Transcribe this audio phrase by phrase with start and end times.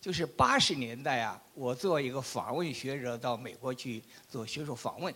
[0.00, 5.14] 就是八十年代啊，我做一个访问学者到美国去做学术访问。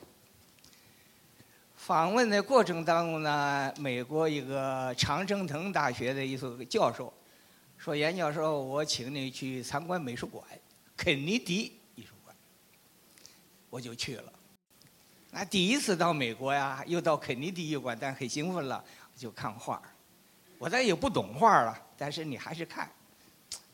[1.77, 7.13] 访问的过程当中呢，美国一个常春藤大学的一所教授
[7.77, 10.43] 说：“严教授，我请你去参观美术馆，
[10.97, 12.35] 肯尼迪艺术馆。”
[13.71, 14.33] 我就去了。
[15.31, 18.83] 那第一次到美国呀，又到肯尼迪艺术馆，但很兴奋了，
[19.17, 19.83] 就看画
[20.59, 22.91] 我咱也不懂画了，但是你还是看，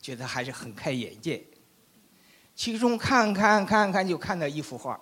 [0.01, 1.45] 觉得还是很开眼界。
[2.55, 4.99] 其中看看看看，就看到一幅画。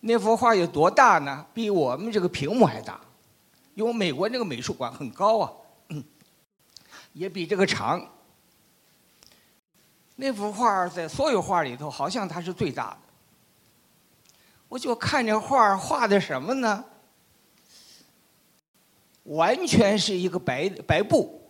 [0.00, 1.44] 那幅画有多大呢？
[1.52, 3.00] 比我们这个屏幕还大，
[3.74, 5.52] 因为美国那个美术馆很高啊，
[7.12, 8.06] 也比这个长。
[10.16, 12.98] 那幅画在所有画里头，好像它是最大的。
[14.68, 16.84] 我就看这画画的什么呢？
[19.24, 21.47] 完全是一个白白布，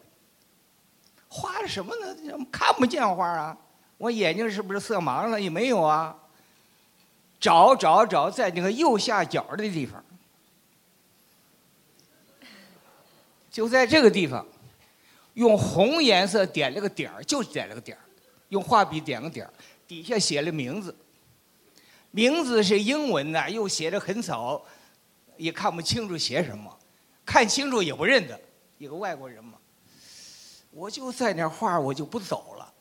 [1.28, 2.46] 画的什么呢？
[2.50, 3.56] 看不见画啊！
[3.96, 5.40] 我眼睛是不是色盲了？
[5.40, 6.16] 也没有啊。
[7.40, 10.04] 找找找，在那个右下角的地方，
[13.48, 14.44] 就在这个地方，
[15.34, 18.02] 用红颜色点了个点儿，就点了个点儿，
[18.48, 19.52] 用画笔点个点儿，
[19.86, 20.96] 底下写了名字，
[22.10, 24.60] 名字是英文的，又写的很早，
[25.36, 26.76] 也看不清楚写什么，
[27.24, 28.40] 看清楚也不认得，
[28.78, 29.57] 一个外国人嘛。
[30.70, 32.72] 我就在那画，我就不走了。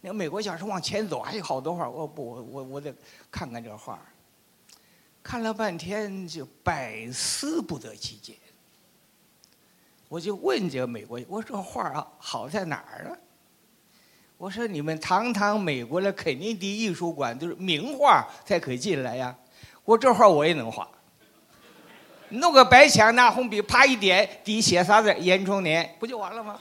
[0.00, 1.88] 那美国小说往前走，还有好多画。
[1.88, 2.94] 我不，我我我得
[3.30, 3.98] 看看这画。
[5.22, 8.36] 看了半天，就百思不得其解。
[10.08, 13.16] 我就问这个美国，我说这画啊，好在哪儿呢？
[14.38, 19.36] 我说你们堂堂美国的肯尼迪艺术馆都是名画才可以进来呀。
[19.82, 20.88] 我这画我也能画，
[22.30, 25.14] 弄个白墙，拿红笔啪一点，底写啥字？
[25.18, 26.60] 严崇年，不就完了吗？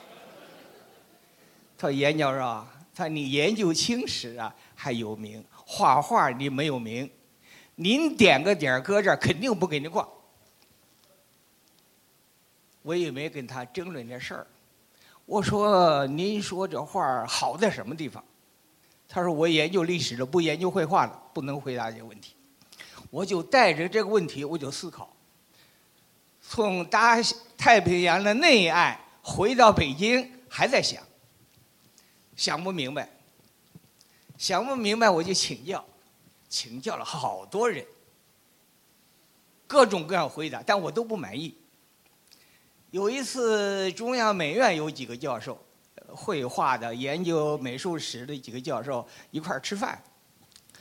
[1.78, 2.66] 他说严教授。
[2.98, 7.12] 他你研究清史啊还有名，画画你没有名，
[7.76, 10.08] 您点个点搁这儿肯定不给您挂。
[12.82, 14.48] 我也没跟他争论这事儿，
[15.26, 18.24] 我说您说这画好在什么地方？
[19.10, 22.34] 他说我研究历史的，不研究绘画的，不能回答这个问题。
[23.10, 25.14] 我就带着这个问题我就思考，
[26.56, 27.18] 从大
[27.58, 31.04] 太平洋的内岸回到北京还在想。
[32.38, 33.10] 想不明白，
[34.38, 35.86] 想不明白，我就请教，
[36.48, 37.86] 请教了好多人，
[39.68, 41.58] 各种各样回答，但我都不满意。
[42.92, 45.62] 有一次，中央美院有几个教授，
[46.08, 50.02] 绘画的、研究美术史的几个教授一块儿吃饭，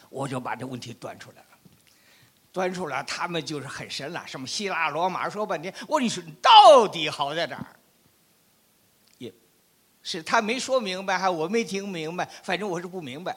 [0.08, 1.53] 我就把这问题端出来了。
[2.54, 7.66] 端出来，他们就是很神了，什么希腊、罗马说半天，我你说你到底好在哪儿？
[9.18, 9.34] 也
[10.04, 13.36] 是他没说明白，还我没听明白，反正我是不明白。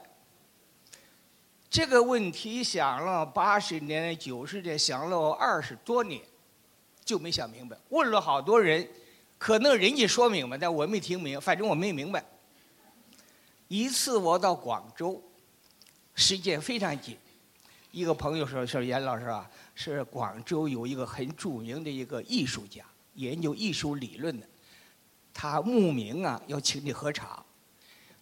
[1.67, 6.21] 这个问题想了八十年、九十年，想了二十多年，
[7.03, 7.75] 就没想明白。
[7.89, 8.87] 问了好多人，
[9.39, 12.23] 可能人家说明白，但我没听明，反正我没明白。
[13.67, 15.19] 一次我到广州，
[16.13, 17.17] 时间非常紧，
[17.91, 22.83] 一个朋友说：“说严老师啊，是广州有一个很著名的一个艺术家，
[23.15, 24.47] 研究艺术理论的。”
[25.33, 27.43] 他慕名啊，要请你喝茶。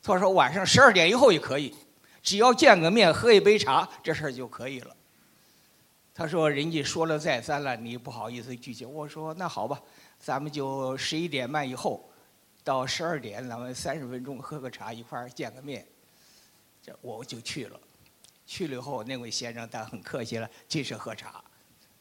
[0.04, 1.74] 他说晚上十二点以后也可以，
[2.22, 4.96] 只要见个面喝一杯茶，这事儿就可以了。
[6.14, 8.86] 他说人家说了再三了，你不好意思拒绝。
[8.86, 9.82] 我说那好吧，
[10.20, 12.10] 咱们就十一点半以后，
[12.64, 15.86] 到十二点，咱们三十分钟喝个茶，一块儿见个面。
[16.82, 17.80] 这我就去了。
[18.46, 21.44] 去了以后，那位先生他很客气了，进是喝茶，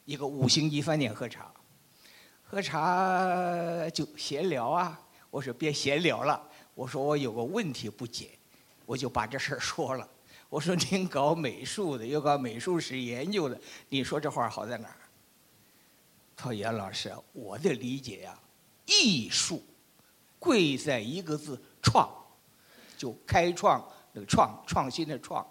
[0.05, 1.51] 一个五星级饭店喝茶，
[2.43, 4.99] 喝茶就闲聊啊。
[5.31, 6.41] 我说别闲聊了，
[6.73, 8.29] 我说我有个问题不解，
[8.85, 10.07] 我就把这事儿说了。
[10.47, 13.59] 我说您搞美术的，又搞美术史研究的，
[13.89, 14.95] 你说这话好在哪儿？
[16.37, 18.39] 他说严老师，我的理解呀，
[18.85, 19.61] 艺术
[20.37, 22.07] 贵在一个字创，
[22.95, 23.83] 就开创
[24.13, 25.45] 那个创创新的创。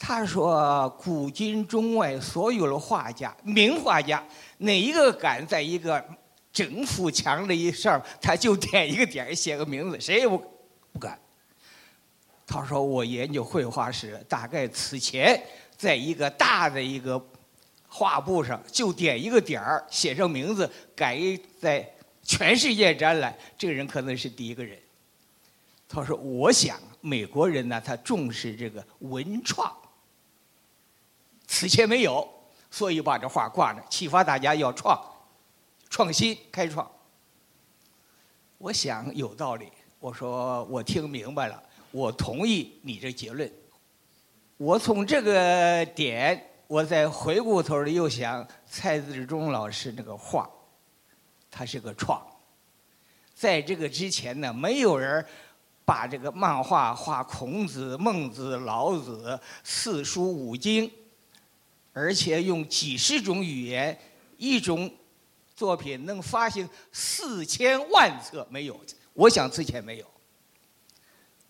[0.00, 4.20] 他说古今中外所有的画家，名画家，
[4.58, 6.04] 哪一个敢在一个？
[6.52, 10.36] 整幅墙的一上，他就点一个点写个名字，谁也不
[10.92, 11.16] 不敢。
[12.44, 15.40] 他说：“我研究绘画时，大概此前
[15.76, 17.24] 在一个大的一个
[17.86, 21.20] 画布上就点一个点儿，写上名字，改
[21.60, 21.88] 在
[22.24, 24.76] 全世界展览，这个人可能是第一个人。”
[25.88, 29.72] 他说：“我想美国人呢，他重视这个文创，
[31.60, 32.26] 此前没有，
[32.70, 34.98] 所以把这画挂着，启发大家要创。”
[35.90, 36.90] 创新开创，
[38.56, 39.70] 我想有道理。
[39.98, 43.52] 我说我听明白了，我同意你这结论。
[44.56, 50.48] 我从这个点，我再回过头来又想蔡志忠老师那个话，
[51.50, 52.26] 他是个创。
[53.34, 55.22] 在这个之前呢，没有人
[55.84, 60.90] 把这个漫画画孔子、孟子、老子四书五经，
[61.92, 63.98] 而且用几十种语言，
[64.36, 64.92] 一种
[65.54, 68.80] 作品能发行四千万册，没有。
[69.12, 70.06] 我想之前没有。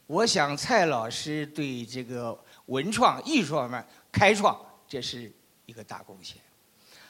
[0.06, 5.31] 我想蔡老师对这个文创艺术方面开创，这是
[5.66, 6.37] 一个大贡献。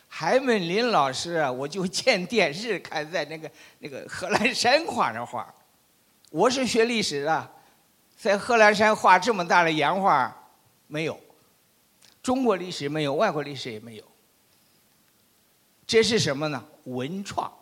[0.06, 5.54] 海门林老师啊，我就见电视看在那个那个贺兰山画那画。
[6.30, 7.50] 我是学历史的，
[8.16, 10.36] 在贺兰山画这么大的洋画
[10.88, 11.18] 没有，
[12.22, 14.04] 中国历史没有，外国历史也没有。
[15.86, 16.64] 这是什么呢？
[16.84, 17.52] 文创。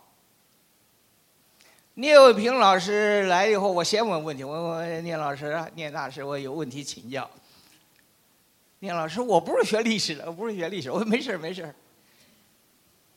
[1.95, 4.45] 聂卫平老师来以后，我先问问题。
[4.45, 7.29] 我我聂老师，聂大师，我有问题请教。
[8.81, 10.91] 聂老师，我不是学历史的，我不是学历史。
[10.91, 11.75] 我说没事没事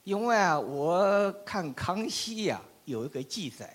[0.03, 3.71] 因为啊，我看康熙呀有一个记载，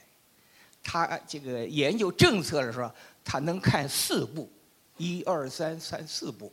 [0.82, 2.90] 他这个研究政策的时候，
[3.24, 4.50] 他能看四部，
[4.96, 6.52] 一二三三四部，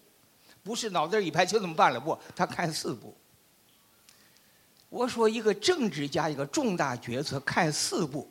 [0.64, 3.14] 不是脑袋一拍就这么办了，不，他看四部。
[4.90, 8.30] 我说一个政治家一个重大决策看四部。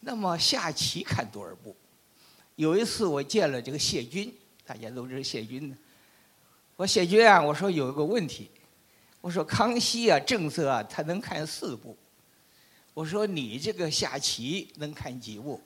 [0.00, 1.76] 那么下棋看多少步？
[2.54, 4.34] 有一次我见了这个谢军，
[4.64, 5.76] 大家都知道谢军呢。
[6.76, 8.50] 我谢军啊，我说有一个问题，
[9.20, 11.96] 我说康熙啊政策啊他能看四步，
[12.94, 15.60] 我说你这个下棋能看几步？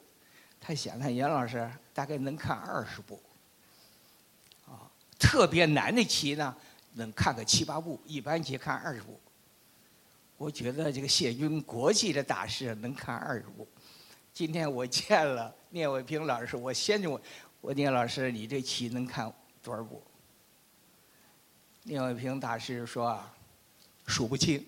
[0.60, 3.20] 他想看杨老师大概能看二十步。
[5.20, 6.56] 特别难的棋呢
[6.94, 9.20] 能看个七八步，一般棋看二十步。
[10.38, 13.68] 我觉得这个谢军国际的大师能看二十步。
[14.32, 17.22] 今天我见了聂卫平老师，我先就问，
[17.60, 19.30] 我聂老师，你这棋能看
[19.62, 20.02] 多少步？
[21.82, 23.34] 聂卫平大师说啊，
[24.06, 24.64] 数不清。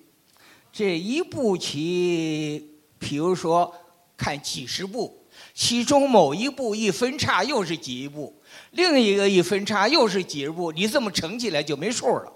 [0.70, 3.74] 这一步棋，比如说
[4.16, 5.21] 看几十步，
[5.54, 8.34] 其中某一步一分叉又是几步，
[8.72, 12.32] 另一个一分叉又是几步，你这么乘起来就没数了，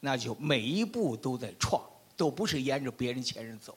[0.00, 1.82] 那就每一步都在创，
[2.16, 3.76] 都不是沿着别人前人走。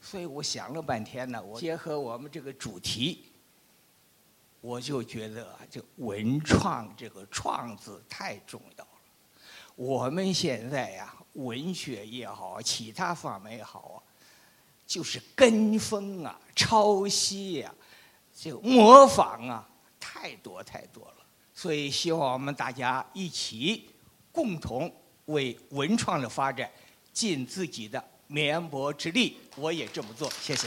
[0.00, 3.24] 所以我想了半天呢，我结合我们这个主题，
[4.60, 8.90] 我就觉得这文创这个“创”字太重要了。
[9.76, 13.98] 我们现在呀，文学也好，其他方面也好啊，
[14.86, 17.74] 就是跟风啊、抄袭呀、
[18.34, 21.14] 就模仿啊，太多太多了。
[21.54, 23.88] 所以希望我们大家一起
[24.32, 24.92] 共同
[25.26, 26.70] 为文创的发展
[27.12, 28.02] 尽自己的。
[28.26, 30.28] 绵薄之力，我也这么做。
[30.40, 30.66] 谢谢。